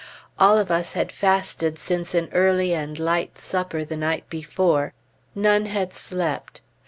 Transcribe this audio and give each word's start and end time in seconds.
All 0.39 0.57
of 0.57 0.71
us 0.71 0.93
had 0.93 1.11
fasted 1.11 1.77
since 1.77 2.15
an 2.15 2.27
early 2.33 2.73
and 2.73 2.97
light 2.97 3.37
supper 3.37 3.85
the 3.85 3.95
night 3.95 4.27
before; 4.31 4.93
none 5.35 5.67
had 5.67 5.93
slept. 5.93 6.61